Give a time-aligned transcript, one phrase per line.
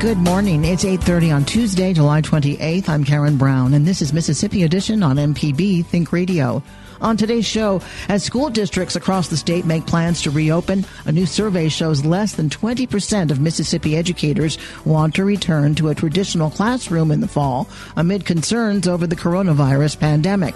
[0.00, 0.64] Good morning.
[0.64, 2.88] It's 8:30 on Tuesday, July 28th.
[2.88, 6.62] I'm Karen Brown and this is Mississippi Edition on MPB Think Radio.
[7.00, 11.26] On today's show, as school districts across the state make plans to reopen, a new
[11.26, 17.10] survey shows less than 20% of Mississippi educators want to return to a traditional classroom
[17.10, 20.54] in the fall amid concerns over the coronavirus pandemic.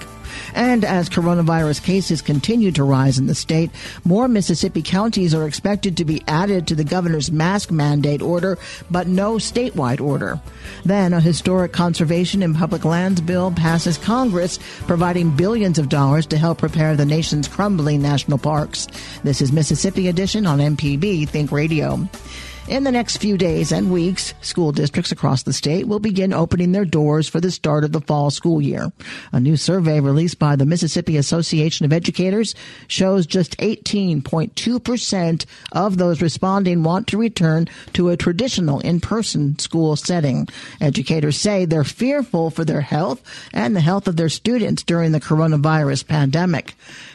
[0.55, 3.71] And as coronavirus cases continue to rise in the state,
[4.05, 8.59] more Mississippi counties are expected to be added to the governor's mask mandate order,
[8.91, 10.41] but no statewide order.
[10.85, 16.39] Then a historic conservation and public lands bill passes Congress, providing billions of dollars to
[16.39, 18.87] help prepare the nation's crumbling national parks.
[19.24, 22.09] This is Mississippi Edition on MPB Think Radio.
[22.68, 26.71] In the next few days and weeks, school districts across the state will begin opening
[26.71, 28.93] their doors for the start of the fall school year.
[29.32, 32.55] A new survey released by the Mississippi Association of Educators
[32.87, 40.46] shows just 18.2% of those responding want to return to a traditional in-person school setting.
[40.80, 45.21] Educators say they're fearful for their health and the health of their students during the
[45.21, 46.74] coronavirus pandemic.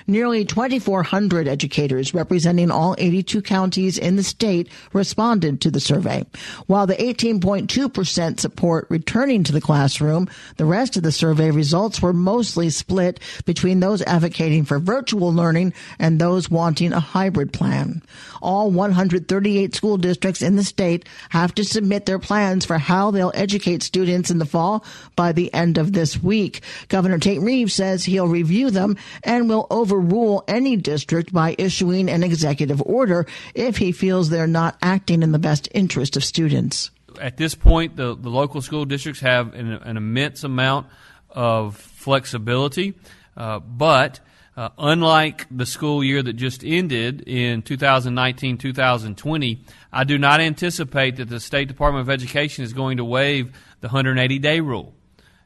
[0.09, 6.25] Nearly 2,400 educators representing all 82 counties in the state responded to the survey.
[6.65, 12.13] While the 18.2% support returning to the classroom, the rest of the survey results were
[12.13, 18.01] mostly split between those advocating for virtual learning and those wanting a hybrid plan.
[18.41, 23.31] All 138 school districts in the state have to submit their plans for how they'll
[23.33, 24.85] educate students in the fall
[25.17, 26.61] by the end of this week.
[26.87, 29.67] Governor Tate Reeves says he'll review them and will
[29.97, 33.25] overrule any district by issuing an executive order
[33.55, 36.91] if he feels they're not acting in the best interest of students.
[37.19, 40.87] At this point, the, the local school districts have an, an immense amount
[41.29, 42.93] of flexibility,
[43.35, 44.19] uh, but
[44.55, 51.17] uh, unlike the school year that just ended in 2019 2020, I do not anticipate
[51.17, 54.93] that the State Department of Education is going to waive the 180 day rule.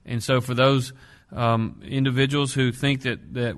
[0.06, 0.94] And so, for those
[1.32, 3.56] um, individuals who think that, that,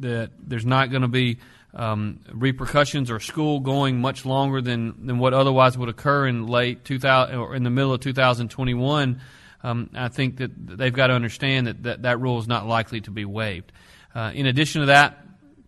[0.00, 1.38] that there's not going to be
[1.74, 6.84] um, repercussions or school going much longer than, than what otherwise would occur in late
[6.84, 9.20] 2000 or in the middle of 2021,
[9.62, 13.00] um, I think that they've got to understand that, that that rule is not likely
[13.02, 13.72] to be waived.
[14.14, 15.18] Uh, in addition to that,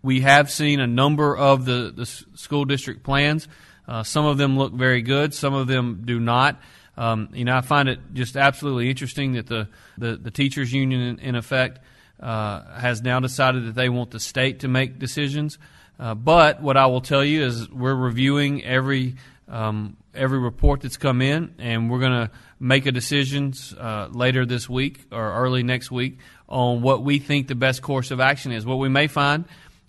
[0.02, 3.48] we have seen a number of the, the school district plans.
[3.88, 6.60] Uh, some of them look very good, some of them do not.
[6.96, 9.68] Um, you know, I find it just absolutely interesting that the,
[9.98, 11.80] the, the teachers union, in, in effect,
[12.20, 15.58] uh, has now decided that they want the state to make decisions.
[15.98, 19.16] Uh, but what I will tell you is we're reviewing every
[19.48, 24.44] um, every report that's come in, and we're going to make a decision uh, later
[24.44, 26.18] this week or early next week
[26.48, 28.66] on what we think the best course of action is.
[28.66, 29.44] What we may find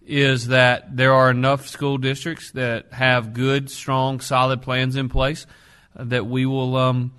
[0.05, 5.47] is that there are enough school districts that have good, strong, solid plans in place
[5.97, 7.13] that we will um,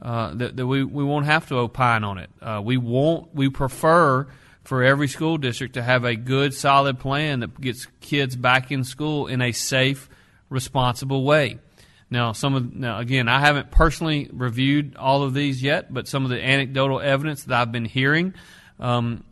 [0.00, 2.30] uh, that, that, we, we won't have to opine on it.
[2.40, 3.34] Uh, we won't.
[3.34, 4.26] We prefer
[4.62, 8.84] for every school district to have a good, solid plan that gets kids back in
[8.84, 10.08] school in a safe,
[10.48, 11.58] responsible way.
[12.10, 16.24] Now, some of now again, I haven't personally reviewed all of these yet, but some
[16.24, 18.34] of the anecdotal evidence that I've been hearing
[18.80, 19.24] um,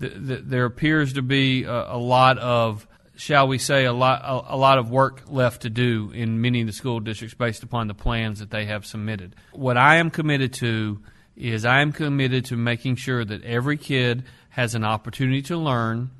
[0.00, 2.86] th- th- there appears to be a, a, lot of,
[3.22, 6.60] shall we say, a lot a, a, lot of work left to do in many
[6.60, 9.36] of the school districts based upon the plans that they have submitted.
[9.52, 11.00] What I am committed to
[11.36, 16.10] is I am committed to making sure that every kid has an opportunity to learn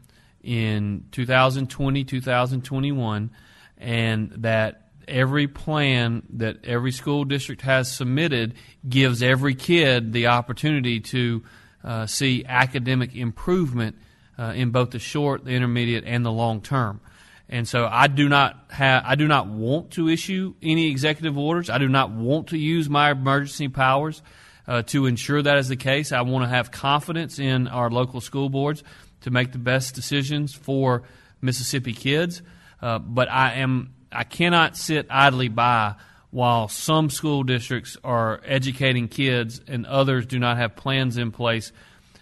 [0.44, 3.30] in 2020, 2021,
[3.78, 8.54] and that every plan that every school district has submitted
[8.88, 11.42] gives every kid the opportunity to
[11.82, 13.96] uh, see academic improvement
[14.42, 17.00] uh, in both the short, the intermediate, and the long term.
[17.48, 21.70] And so I do not have, I do not want to issue any executive orders.
[21.70, 24.20] I do not want to use my emergency powers
[24.66, 26.10] uh, to ensure that is the case.
[26.10, 28.82] I want to have confidence in our local school boards
[29.20, 31.04] to make the best decisions for
[31.40, 32.42] Mississippi kids.
[32.80, 35.94] Uh, but I am, I cannot sit idly by
[36.30, 41.70] while some school districts are educating kids and others do not have plans in place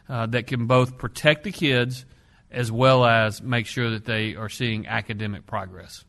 [0.08, 2.04] uh, that can both protect the kids
[2.50, 6.04] as well as make sure that they are seeing academic progress.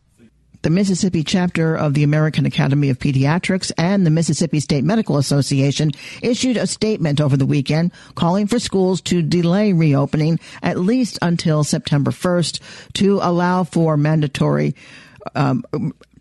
[0.63, 5.89] The Mississippi chapter of the American Academy of Pediatrics and the Mississippi State Medical Association
[6.21, 11.63] issued a statement over the weekend calling for schools to delay reopening at least until
[11.63, 12.59] September 1st
[12.93, 14.75] to allow for mandatory
[15.33, 15.63] um,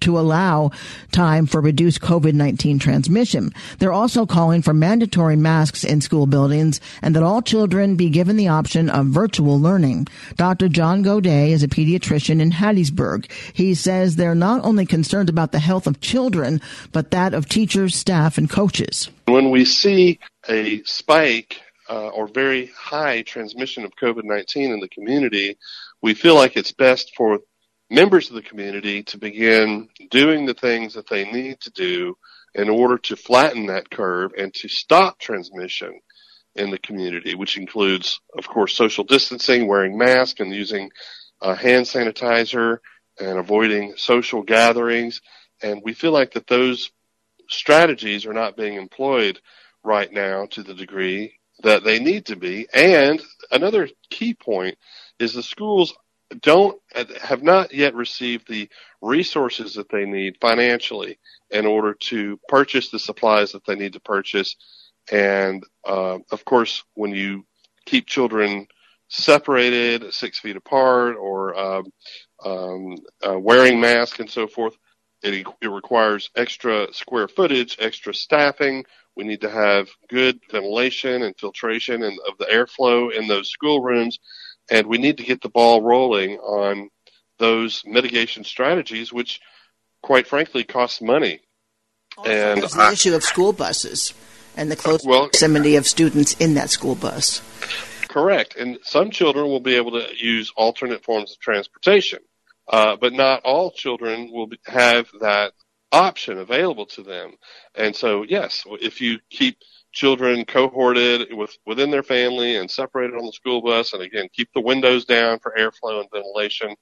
[0.01, 0.71] to allow
[1.13, 3.53] time for reduced COVID-19 transmission.
[3.79, 8.37] They're also calling for mandatory masks in school buildings and that all children be given
[8.37, 10.09] the option of virtual learning.
[10.37, 10.69] Dr.
[10.69, 13.31] John Gaudet is a pediatrician in Hattiesburg.
[13.53, 16.61] He says they're not only concerned about the health of children,
[16.93, 19.11] but that of teachers, staff, and coaches.
[19.27, 20.19] When we see
[20.49, 25.59] a spike uh, or very high transmission of COVID 19 in the community,
[26.03, 27.41] we feel like it's best for
[27.91, 32.17] members of the community to begin doing the things that they need to do
[32.55, 36.01] in order to flatten that curve and to stop transmission
[36.55, 40.91] in the community, which includes, of course, social distancing, wearing masks, and using
[41.41, 42.79] uh, hand sanitizer
[43.19, 45.21] and avoiding social gatherings.
[45.63, 46.91] And we feel like that those
[47.49, 49.41] strategies are not being employed
[49.85, 52.67] right now to the degree that they need to be.
[52.73, 54.77] And another key point
[55.19, 55.95] is the schools
[56.41, 56.81] don't
[57.21, 58.69] have not yet received the
[59.03, 61.19] resources that they need financially
[61.51, 64.57] in order to purchase the supplies that they need to purchase.
[65.11, 67.45] And uh, of course, when you
[67.87, 68.67] keep children
[69.09, 71.85] separated, six feet apart, or um,
[72.45, 72.97] um,
[73.27, 74.77] uh, wearing masks and so forth,
[75.23, 78.85] it, it requires extra square footage, extra staffing.
[79.17, 84.21] We need to have good ventilation and filtration and of the airflow in those schoolrooms
[84.71, 86.91] and we need to get the ball rolling on
[87.39, 89.41] those mitigation strategies, which,
[90.03, 91.41] quite frankly, cost money.
[92.17, 94.15] Also, and there's the I, issue of school buses
[94.57, 97.43] and the close well, proximity of students in that school bus.
[98.09, 102.19] Correct, and some children will be able to use alternate forms of transportation,
[102.69, 105.53] uh, but not all children will be, have that
[105.93, 107.33] option available to them.
[107.75, 109.59] And so, yes, if you keep
[109.93, 113.93] children cohorted with, within their family and separated on the school bus.
[113.93, 116.75] And again, keep the windows down for airflow and ventilation,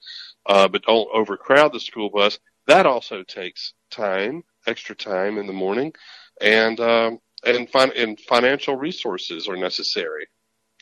[0.46, 2.38] uh, but don't overcrowd the school bus.
[2.66, 5.94] That also takes time, extra time in the morning,
[6.40, 10.26] and um, and, fin- and financial resources are necessary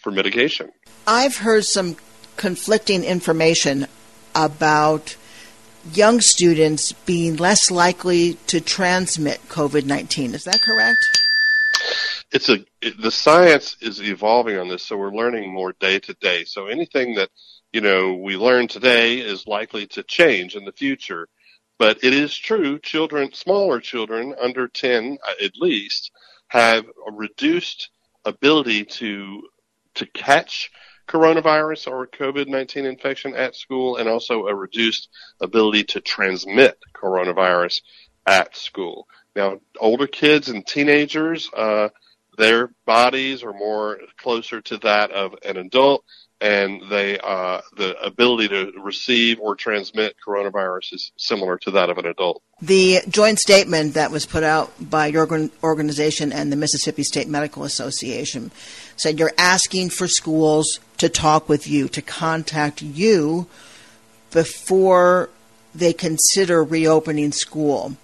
[0.03, 0.71] for mitigation.
[1.07, 1.97] I've heard some
[2.37, 3.87] conflicting information
[4.35, 5.17] about
[5.95, 10.35] young students being less likely to transmit COVID 19.
[10.35, 11.05] Is that correct?
[12.33, 16.15] it's a it, the science is evolving on this, so we're learning more day to
[16.15, 16.45] day.
[16.45, 17.31] So anything that
[17.73, 21.29] you know we learn today is likely to change in the future.
[21.79, 26.11] But it is true, children, smaller children under 10 uh, at least,
[26.49, 27.91] have a reduced
[28.25, 29.43] ability to
[29.95, 30.71] to catch
[31.09, 35.09] coronavirus or COVID-19 infection at school and also a reduced
[35.41, 37.81] ability to transmit coronavirus
[38.27, 39.07] at school.
[39.35, 41.91] Now, older kids and teenagers, uh,
[42.39, 46.05] their bodies are more closer to that of an adult,
[46.41, 51.99] and they uh, the ability to receive or transmit coronavirus is similar to that of
[51.99, 52.43] an adult.
[52.61, 55.29] The joint statement that was put out by your
[55.63, 58.51] organization and the Mississippi State Medical Association
[58.97, 63.47] said you're asking for schools to talk with you, to contact you
[64.31, 65.31] before
[65.75, 67.97] they consider reopening school.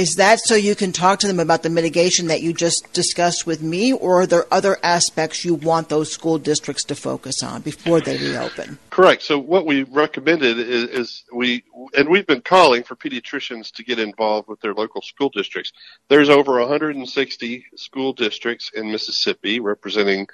[0.00, 3.46] Is that so you can talk to them about the mitigation that you just discussed
[3.46, 7.60] with me, or are there other aspects you want those school districts to focus on
[7.60, 8.78] before they reopen?
[8.88, 9.20] Correct.
[9.20, 13.98] So what we recommended is, is we, and we've been calling for pediatricians to get
[13.98, 15.70] involved with their local school districts.
[16.08, 20.28] There's over 160 school districts in Mississippi representing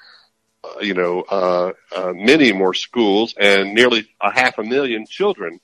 [0.63, 5.59] uh, you know, uh, uh, many more schools and nearly a half a million children.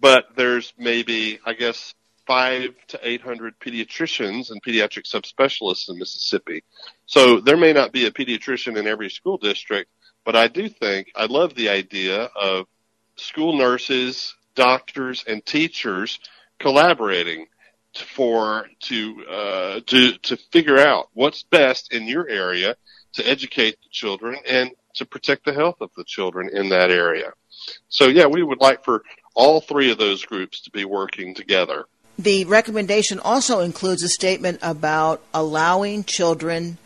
[0.00, 1.92] But there's maybe, I guess,
[2.28, 6.62] five to 800 pediatricians and pediatric subspecialists in Mississippi.
[7.06, 9.90] So there may not be a pediatrician in every school district,
[10.26, 12.66] but I do think I love the idea of
[13.16, 16.20] school nurses, doctors, and teachers
[16.60, 17.46] collaborating
[18.14, 22.76] for to uh, to to figure out what's best in your area
[23.14, 27.32] to educate the children and to protect the health of the children in that area.
[27.88, 29.02] So yeah, we would like for
[29.34, 31.86] all three of those groups to be working together.
[32.18, 36.78] The recommendation also includes a statement about allowing children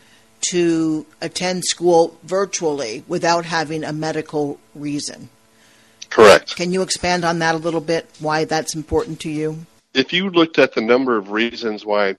[0.51, 5.29] to attend school virtually without having a medical reason.
[6.09, 6.55] Correct.
[6.55, 9.65] Can you expand on that a little bit, why that's important to you?
[9.95, 12.17] If you looked at the number of reasons why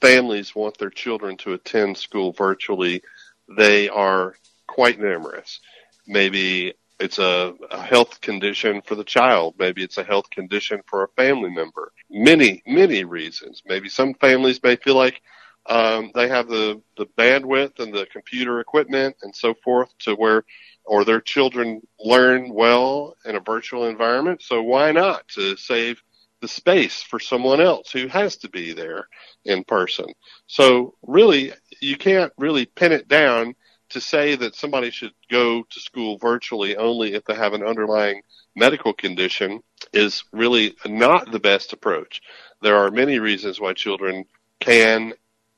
[0.00, 3.02] families want their children to attend school virtually,
[3.56, 4.36] they are
[4.66, 5.60] quite numerous.
[6.06, 9.54] Maybe it's a, a, health condition for the child.
[9.58, 11.92] Maybe it's a health condition for a family member.
[12.10, 13.62] Many, many reasons.
[13.66, 15.22] Maybe some families may feel like
[15.66, 20.44] um, they have the, the bandwidth and the computer equipment and so forth to where,
[20.84, 24.42] or their children learn well in a virtual environment.
[24.42, 26.02] So why not to save
[26.42, 29.08] the space for someone else who has to be there
[29.44, 30.06] in person?
[30.46, 33.54] So really, you can't really pin it down
[33.90, 38.22] to say that somebody should go to school virtually only if they have an underlying
[38.56, 42.20] medical condition is really not the best approach.
[42.62, 44.24] There are many reasons why children
[44.60, 45.14] can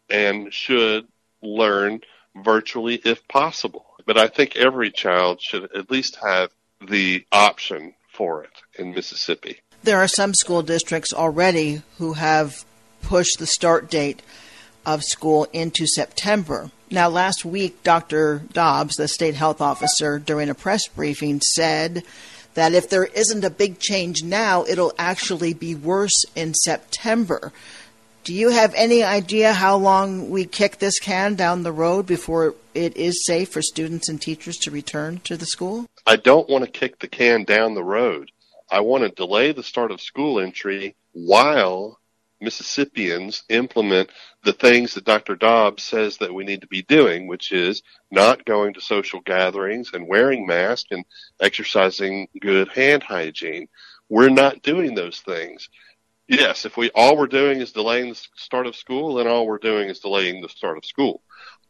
[0.08, 1.06] and should
[1.42, 2.00] learn
[2.36, 3.86] virtually if possible.
[4.06, 6.50] But I think every child should at least have
[6.86, 9.60] the option for it in Mississippi.
[9.82, 12.64] There are some school districts already who have
[13.02, 14.22] pushed the start date
[14.84, 16.70] of school into September.
[16.90, 18.42] Now, last week, Dr.
[18.52, 22.02] Dobbs, the state health officer, during a press briefing said
[22.54, 27.52] that if there isn't a big change now, it'll actually be worse in September.
[28.24, 32.54] Do you have any idea how long we kick this can down the road before
[32.72, 35.86] it is safe for students and teachers to return to the school?
[36.06, 38.30] I don't want to kick the can down the road.
[38.70, 41.98] I want to delay the start of school entry while
[42.42, 44.11] Mississippians implement
[44.44, 45.37] the things that Dr.
[45.37, 49.90] Dobbs says that we need to be doing, which is not going to social gatherings
[49.94, 51.04] and wearing masks and
[51.40, 53.68] exercising good hand hygiene.
[54.08, 55.68] We're not doing those things.
[56.28, 59.58] Yes, if we all we're doing is delaying the start of school, then all we're
[59.58, 61.22] doing is delaying the start of school.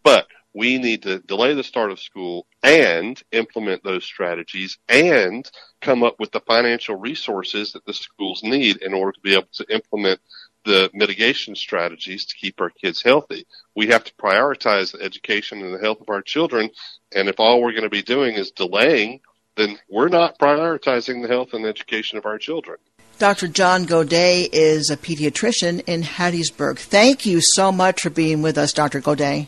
[0.02, 5.50] But we need to delay the start of school and implement those strategies and
[5.80, 9.48] come up with the financial resources that the schools need in order to be able
[9.52, 10.20] to implement
[10.64, 13.46] the mitigation strategies to keep our kids healthy.
[13.74, 16.70] We have to prioritize the education and the health of our children.
[17.14, 19.20] And if all we're going to be doing is delaying,
[19.56, 22.78] then we're not prioritizing the health and education of our children.
[23.18, 23.48] Dr.
[23.48, 26.78] John Gaudet is a pediatrician in Hattiesburg.
[26.78, 29.00] Thank you so much for being with us, Dr.
[29.00, 29.46] Gaudet.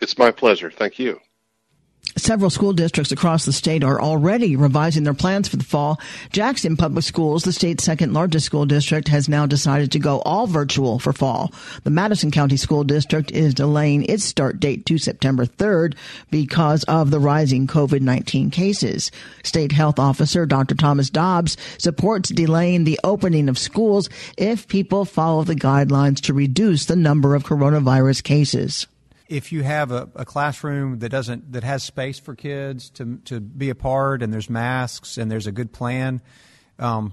[0.00, 0.70] It's my pleasure.
[0.70, 1.20] Thank you.
[2.18, 6.00] Several school districts across the state are already revising their plans for the fall.
[6.32, 10.46] Jackson Public Schools, the state's second largest school district, has now decided to go all
[10.46, 11.52] virtual for fall.
[11.84, 15.94] The Madison County School District is delaying its start date to September 3rd
[16.30, 19.10] because of the rising COVID-19 cases.
[19.44, 20.74] State Health Officer Dr.
[20.74, 24.08] Thomas Dobbs supports delaying the opening of schools
[24.38, 28.86] if people follow the guidelines to reduce the number of coronavirus cases
[29.28, 33.40] if you have a, a, classroom that doesn't that has space for kids to to
[33.40, 36.20] be apart and there's masks and there's a good plan,
[36.78, 37.12] um,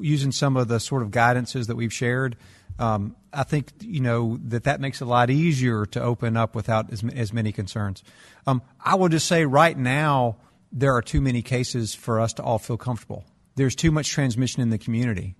[0.00, 2.36] using some of the sort of guidances that we've shared,
[2.78, 6.54] um, I think you know that that makes it a lot easier to open up
[6.54, 8.02] without as, as many concerns.
[8.46, 10.36] Um, I will just say right now
[10.72, 13.24] there are too many cases for us to all feel comfortable.
[13.54, 15.36] There's too much transmission in the community.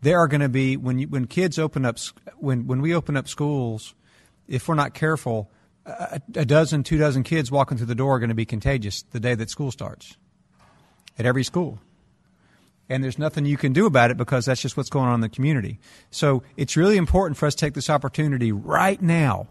[0.00, 1.98] There are going to be when you, when kids open up
[2.36, 3.94] when when we open up schools
[4.48, 5.50] if we're not careful,
[5.86, 9.02] a, a dozen, two dozen kids walking through the door are going to be contagious
[9.10, 10.16] the day that school starts
[11.18, 11.78] at every school.
[12.88, 15.20] And there's nothing you can do about it because that's just what's going on in
[15.20, 15.78] the community.
[16.10, 19.48] So it's really important for us to take this opportunity right now.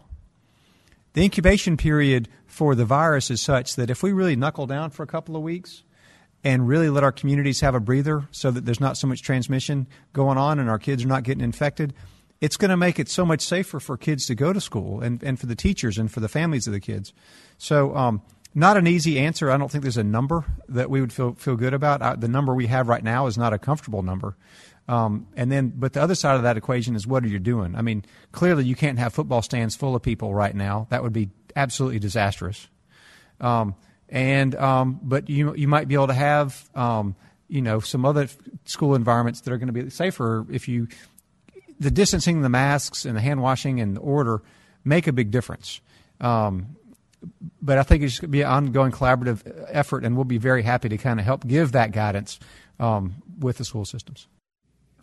[1.14, 5.04] The incubation period for the virus is such that if we really knuckle down for
[5.04, 5.84] a couple of weeks
[6.44, 9.88] and really let our communities have a breather so that there's not so much transmission
[10.12, 11.94] going on and our kids are not getting infected,
[12.44, 15.24] it's going to make it so much safer for kids to go to school and,
[15.24, 17.14] and for the teachers and for the families of the kids.
[17.58, 18.22] So, um,
[18.54, 19.50] not an easy answer.
[19.50, 22.02] I don't think there's a number that we would feel feel good about.
[22.02, 24.36] Uh, the number we have right now is not a comfortable number.
[24.90, 27.76] Um, and then, but the other side of that equation is what are you doing?
[27.76, 30.88] I mean, clearly you can't have football stands full of people right now.
[30.90, 32.68] That would be absolutely disastrous.
[33.40, 33.74] Um,
[34.10, 37.16] and um, but you you might be able to have um,
[37.48, 38.28] you know some other
[38.66, 40.90] school environments that are going to be safer if you
[41.80, 44.42] the distancing, the masks, and the hand washing and the order
[44.84, 45.82] make a big difference.
[46.20, 46.76] Um,
[47.62, 50.62] but I think it's going to be an ongoing collaborative effort, and we'll be very
[50.62, 52.40] happy to kind of help give that guidance
[52.80, 54.28] um, with the school systems.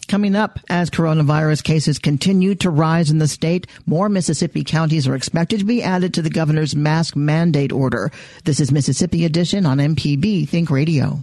[0.08, 5.14] Coming up, as coronavirus cases continue to rise in the state, more Mississippi counties are
[5.14, 8.10] expected to be added to the governor's mask mandate order.
[8.44, 11.22] This is Mississippi Edition on MPB Think Radio.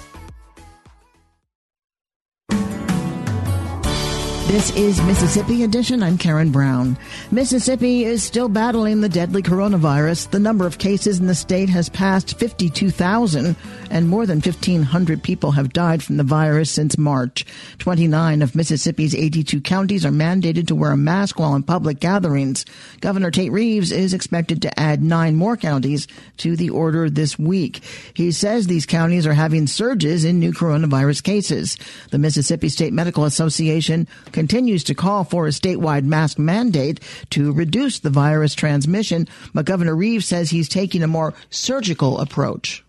[4.51, 6.03] This is Mississippi Edition.
[6.03, 6.97] I'm Karen Brown.
[7.31, 10.29] Mississippi is still battling the deadly coronavirus.
[10.29, 13.55] The number of cases in the state has passed 52,000
[13.89, 17.45] and more than 1,500 people have died from the virus since March.
[17.79, 22.65] 29 of Mississippi's 82 counties are mandated to wear a mask while in public gatherings.
[22.99, 27.85] Governor Tate Reeves is expected to add nine more counties to the order this week.
[28.13, 31.77] He says these counties are having surges in new coronavirus cases.
[32.09, 34.09] The Mississippi State Medical Association
[34.41, 39.95] continues to call for a statewide mask mandate to reduce the virus transmission, but Governor
[39.95, 42.83] Reeves says he's taking a more surgical approach.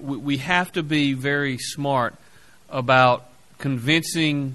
[0.00, 2.14] We have to be very smart
[2.70, 3.24] about
[3.58, 4.54] convincing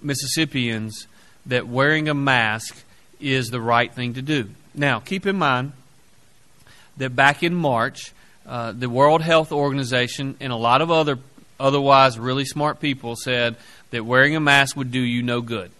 [0.00, 1.08] Mississippians
[1.46, 2.84] that wearing a mask
[3.18, 4.50] is the right thing to do.
[4.72, 5.72] Now, keep in mind
[6.98, 8.12] that back in March,
[8.46, 11.18] uh, the World Health Organization and a lot of other
[11.60, 13.56] otherwise really smart people said
[13.90, 15.70] that wearing a mask would do you no good.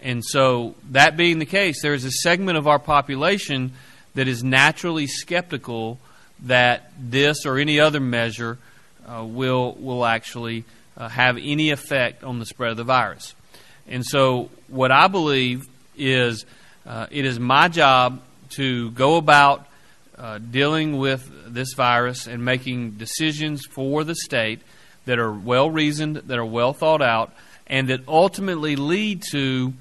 [0.00, 3.72] And so, that being the case, there is a segment of our population
[4.14, 6.00] that is naturally skeptical
[6.44, 8.58] that this or any other measure
[9.06, 10.64] uh, will will actually
[10.96, 13.34] uh, have any effect on the spread of the virus.
[13.86, 16.44] And so, what I believe is
[16.84, 18.20] uh, it is my job
[18.50, 19.66] to go about
[20.18, 24.60] uh, dealing with this virus and making decisions for the state
[25.04, 27.32] that are well reasoned, that are well thought out,
[27.66, 29.72] and that ultimately lead to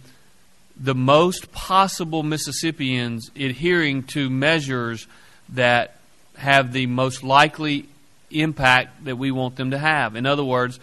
[0.77, 5.07] the most possible Mississippians adhering to measures
[5.49, 5.97] that
[6.35, 7.87] have the most likely
[8.31, 10.15] impact that we want them to have.
[10.15, 10.79] In other words,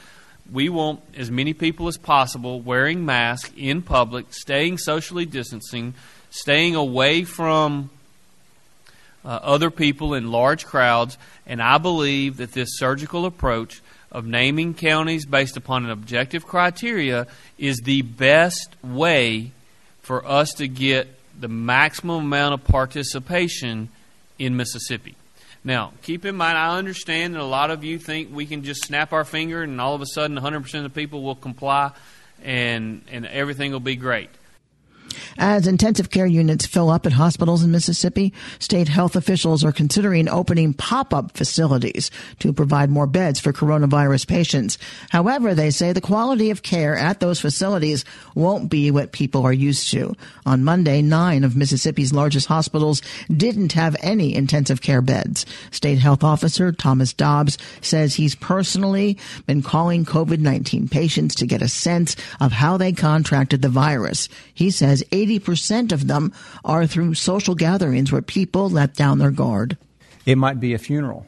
[0.51, 5.95] we want as many people as possible wearing masks in public, staying socially distancing,
[6.31, 7.91] staying away from
[9.25, 14.75] uh, other people in large crowds, and I believe that this surgical approach of naming
[14.75, 17.27] counties based upon an objective criteria
[17.59, 19.53] is the best way
[20.01, 23.89] for us to get the maximum amount of participation
[24.39, 25.15] in Mississippi.
[25.65, 28.85] Now, keep in mind, I understand that a lot of you think we can just
[28.85, 31.93] snap our finger and all of a sudden 100% of the people will comply
[32.43, 34.31] and, and everything will be great.
[35.37, 40.29] As intensive care units fill up at hospitals in Mississippi, state health officials are considering
[40.29, 44.79] opening pop-up facilities to provide more beds for coronavirus patients.
[45.11, 49.53] However, they say the quality of care at those facilities won't be what people are
[49.53, 50.15] used to.
[50.47, 53.03] On Monday, nine of Mississippi's largest hospitals
[53.35, 55.47] didn't have any intensive care beds.
[55.71, 61.69] State health officer Thomas Dobbs says he's personally been calling COVID-19 patients to get a
[61.69, 64.29] sense of how they contracted the virus.
[64.55, 66.33] He says 80% of them
[66.65, 69.77] are through social gatherings where people let down their guard.
[70.27, 71.27] It might be a funeral.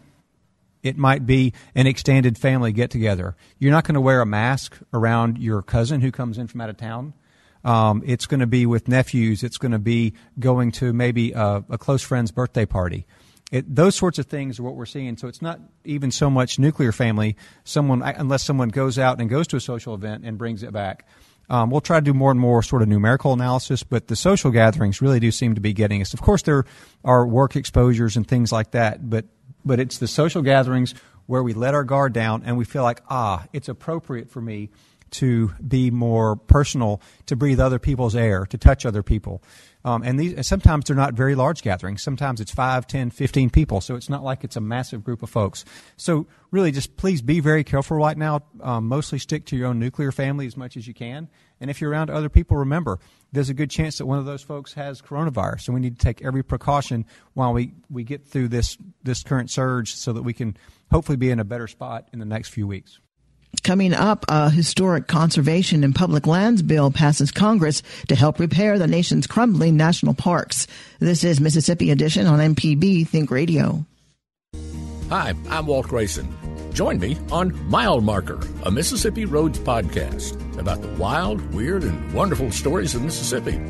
[0.82, 3.36] It might be an extended family get together.
[3.58, 6.70] You're not going to wear a mask around your cousin who comes in from out
[6.70, 7.12] of town.
[7.64, 9.42] Um, it's going to be with nephews.
[9.42, 13.06] It's going to be going to maybe a, a close friend's birthday party.
[13.50, 15.16] It, those sorts of things are what we're seeing.
[15.16, 17.36] So it's not even so much nuclear family.
[17.64, 21.06] Someone, unless someone goes out and goes to a social event and brings it back.
[21.50, 24.52] Um, we'll try to do more and more sort of numerical analysis, but the social
[24.52, 26.14] gatherings really do seem to be getting us.
[26.14, 26.64] Of course, there
[27.04, 29.26] are work exposures and things like that, but
[29.64, 30.94] but it's the social gatherings
[31.26, 34.70] where we let our guard down and we feel like ah, it's appropriate for me
[35.10, 39.42] to be more personal, to breathe other people's air, to touch other people.
[39.84, 42.02] Um, and these sometimes they're not very large gatherings.
[42.02, 43.80] Sometimes it's 5, 10, 15 people.
[43.80, 45.64] So it's not like it's a massive group of folks.
[45.96, 48.40] So really just please be very careful right now.
[48.60, 51.28] Um, mostly stick to your own nuclear family as much as you can.
[51.60, 52.98] And if you're around other people, remember
[53.32, 55.62] there's a good chance that one of those folks has coronavirus.
[55.62, 59.50] So we need to take every precaution while we, we get through this, this current
[59.50, 60.56] surge so that we can
[60.90, 62.98] hopefully be in a better spot in the next few weeks.
[63.62, 68.86] Coming up, a historic conservation and public lands bill passes Congress to help repair the
[68.86, 70.66] nation's crumbling national parks.
[70.98, 73.84] This is Mississippi Edition on MPB Think Radio.
[75.10, 76.28] Hi, I'm Walt Grayson.
[76.72, 82.52] Join me on Mile Marker, a Mississippi Roads podcast about the wild, weird, and wonderful
[82.52, 83.60] stories of Mississippi.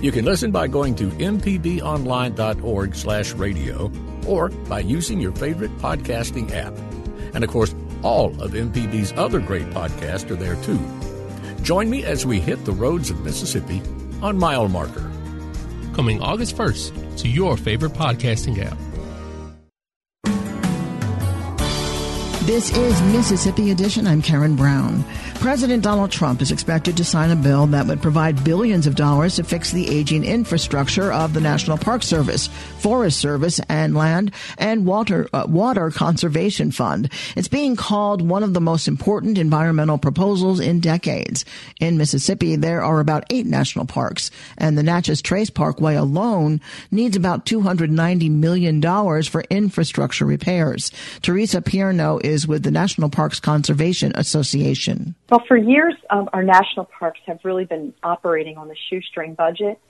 [0.00, 3.92] You can listen by going to mpbonline.org slash radio
[4.26, 6.74] or by using your favorite podcasting app.
[7.34, 10.80] And of course, all of MPB's other great podcasts are there too.
[11.62, 13.80] Join me as we hit the roads of Mississippi
[14.20, 15.10] on Mile Marker.
[15.94, 18.78] Coming August 1st to your favorite podcasting app.
[22.46, 24.06] This is Mississippi Edition.
[24.06, 25.04] I'm Karen Brown.
[25.42, 29.36] President Donald Trump is expected to sign a bill that would provide billions of dollars
[29.36, 32.46] to fix the aging infrastructure of the National Park Service,
[32.78, 37.10] Forest Service, and Land and Water uh, Water Conservation Fund.
[37.34, 41.44] It's being called one of the most important environmental proposals in decades.
[41.80, 46.60] In Mississippi, there are about eight national parks, and the Natchez Trace Parkway alone
[46.92, 48.80] needs about $290 million
[49.24, 50.92] for infrastructure repairs.
[51.20, 55.14] Theresa Pierno is is with the National Parks Conservation Association.
[55.32, 59.80] Well, for years, um, our national parks have really been operating on the shoestring budget.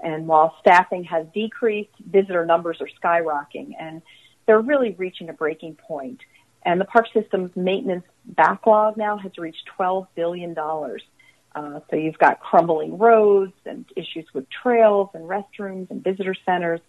[0.00, 4.00] And while staffing has decreased, visitor numbers are skyrocketing, and
[4.46, 6.20] they're really reaching a breaking point.
[6.62, 10.56] And the park system's maintenance backlog now has reached $12 billion.
[10.58, 16.80] Uh, so you've got crumbling roads and issues with trails and restrooms and visitor centers.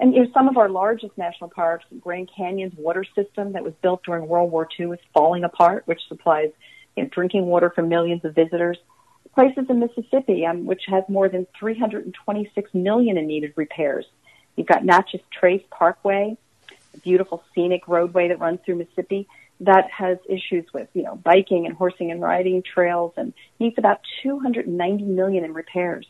[0.00, 3.74] And you know, some of our largest national parks, Grand Canyon's water system that was
[3.80, 6.50] built during World War II is falling apart, which supplies
[6.96, 8.78] you drinking water for millions of visitors.
[9.34, 14.06] Places in Mississippi, um, which has more than 326 million in needed repairs.
[14.54, 16.36] You've got Natchez Trace Parkway,
[16.94, 19.26] a beautiful scenic roadway that runs through Mississippi
[19.60, 24.00] that has issues with, you know, biking and horsing and riding trails and needs about
[24.22, 26.06] 290 million in repairs.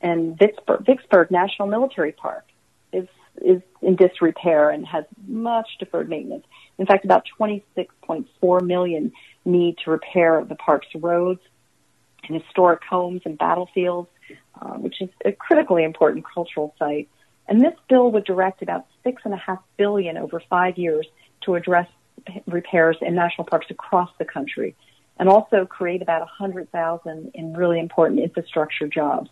[0.00, 2.44] And Vicksburg, Vicksburg National Military Park
[2.92, 3.08] is
[3.40, 6.44] is in disrepair and has much deferred maintenance.
[6.78, 9.12] In fact, about 26.4 million
[9.44, 11.40] need to repair the park's roads
[12.28, 14.08] and historic homes and battlefields,
[14.60, 17.08] uh, which is a critically important cultural site.
[17.48, 21.06] And this bill would direct about six and a half billion over five years
[21.44, 21.88] to address
[22.46, 24.76] repairs in national parks across the country,
[25.18, 29.28] and also create about a 100,000 in really important infrastructure jobs.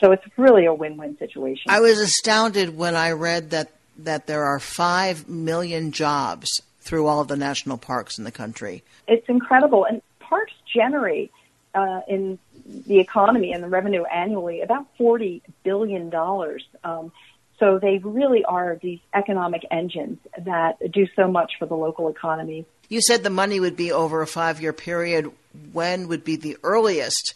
[0.00, 1.64] So it's really a win-win situation.
[1.68, 7.20] I was astounded when I read that that there are 5 million jobs through all
[7.20, 8.82] of the national parks in the country.
[9.06, 11.32] It's incredible and parks generate
[11.74, 12.38] uh, in
[12.86, 16.64] the economy and the revenue annually about 40 billion dollars.
[16.84, 17.12] Um,
[17.58, 22.64] so they really are these economic engines that do so much for the local economy.
[22.88, 25.30] You said the money would be over a five year period.
[25.72, 27.34] When would be the earliest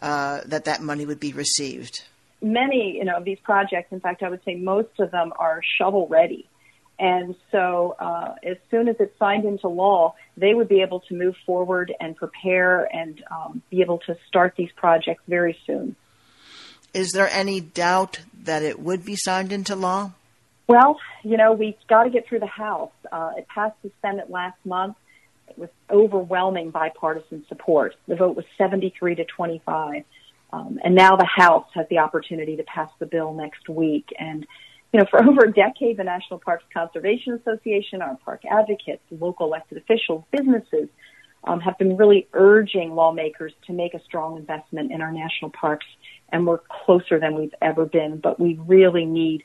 [0.00, 2.04] uh, that that money would be received?
[2.42, 5.60] Many, you know, of these projects, in fact, I would say most of them are
[5.78, 6.48] shovel ready.
[7.00, 11.14] And so, uh, as soon as it's signed into law, they would be able to
[11.14, 15.96] move forward and prepare and um, be able to start these projects very soon.
[16.92, 20.12] Is there any doubt that it would be signed into law?
[20.68, 22.92] Well, you know, we've got to get through the House.
[23.10, 24.96] Uh, it passed the Senate last month
[25.56, 27.96] with overwhelming bipartisan support.
[28.08, 30.04] The vote was 73 to 25.
[30.52, 34.10] Um, and now the House has the opportunity to pass the bill next week.
[34.18, 34.46] And,
[34.92, 39.46] you know, for over a decade, the National Parks Conservation Association, our park advocates, local
[39.46, 40.88] elected officials, businesses
[41.44, 45.86] um, have been really urging lawmakers to make a strong investment in our national parks.
[46.32, 49.42] And we're closer than we've ever been, but we really need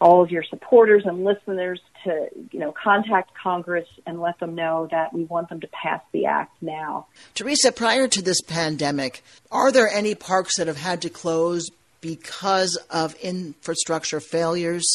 [0.00, 4.88] all of your supporters and listeners to, you know, contact Congress and let them know
[4.90, 7.06] that we want them to pass the act now.
[7.34, 11.68] Theresa, prior to this pandemic, are there any parks that have had to close
[12.00, 14.86] because of infrastructure failures,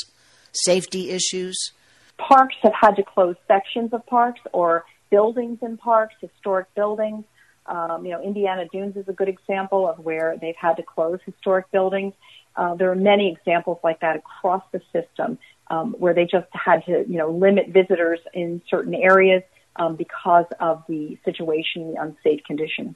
[0.53, 1.71] safety issues?
[2.17, 7.25] Parks have had to close sections of parks or buildings in parks, historic buildings.
[7.65, 11.19] Um, you know, Indiana Dunes is a good example of where they've had to close
[11.25, 12.13] historic buildings.
[12.55, 15.37] Uh, there are many examples like that across the system
[15.67, 19.43] um, where they just had to, you know, limit visitors in certain areas
[19.75, 22.95] um, because of the situation, the unsafe condition.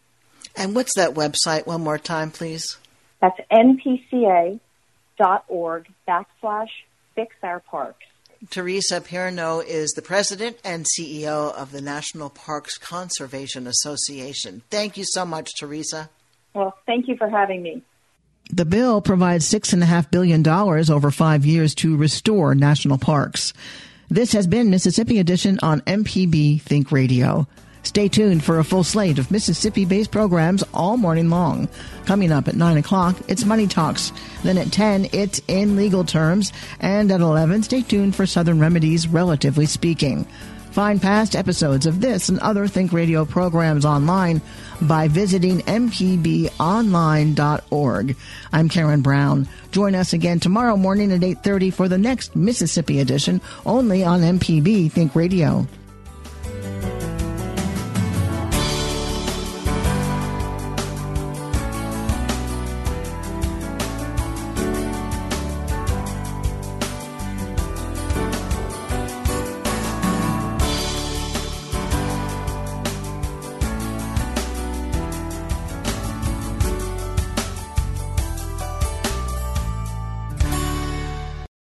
[0.56, 1.68] And what's that website?
[1.68, 2.78] One more time, please.
[3.22, 4.60] That's npca.org
[6.08, 6.70] backslash
[7.16, 8.06] fix our parks.
[8.50, 14.62] Theresa Pierno is the president and CEO of the National Parks Conservation Association.
[14.70, 16.10] Thank you so much, Theresa.
[16.54, 17.82] Well, thank you for having me.
[18.52, 23.54] The bill provides $6.5 billion over five years to restore national parks.
[24.10, 27.48] This has been Mississippi Edition on MPB Think Radio.
[27.90, 31.68] Stay tuned for a full slate of Mississippi based programs all morning long.
[32.06, 34.12] Coming up at 9 o'clock, it's Money Talks.
[34.44, 36.54] Then at 10, it's In Legal Terms.
[36.80, 40.28] And at 11, stay tuned for Southern Remedies, Relatively Speaking.
[40.70, 44.44] Find past episodes of this and other Think Radio programs online
[44.84, 46.56] by visiting mpbonline.org.
[48.54, 49.48] I'm Karen Brown.
[49.72, 54.92] Join us again tomorrow morning at 8:30 for the next Mississippi edition only on MPB
[54.92, 55.66] Think Radio.